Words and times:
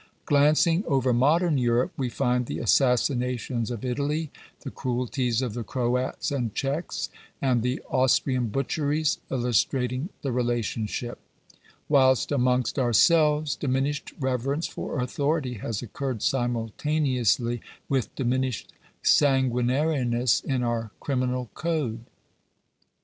Glancing 0.25 0.83
over 0.87 1.13
modern 1.13 1.59
Europe, 1.59 1.91
we 1.95 2.09
find 2.09 2.47
the 2.47 2.57
assassinations 2.57 3.69
of 3.69 3.85
Italy, 3.85 4.31
the 4.61 4.71
cruelties 4.71 5.43
of 5.43 5.53
the 5.53 5.63
Croats 5.63 6.31
and 6.31 6.55
Czecks, 6.55 7.09
and 7.39 7.61
the 7.61 7.83
Aus 7.87 8.19
trian 8.19 8.51
butcheries, 8.51 9.19
illustrating 9.29 10.09
the 10.23 10.31
relationship. 10.31 11.19
Whilst, 11.87 12.31
amongst 12.31 12.77
Digitized 12.77 12.79
by 12.79 12.81
VjOOQIC 12.81 12.81
4£2 12.81 12.81
GENERAL 12.81 12.87
CONSIDERATIONS. 12.87 12.87
ourselves, 12.87 13.55
diminished 13.57 14.13
reverence 14.19 14.67
for 14.67 14.99
authority 14.99 15.53
has 15.59 15.81
occurred 15.83 16.21
simultaneously 16.23 17.61
with 17.87 18.15
diminished 18.15 18.73
sanguinariness 19.03 20.43
in 20.43 20.63
our 20.63 20.89
criminal 20.99 21.51
code. 21.53 22.05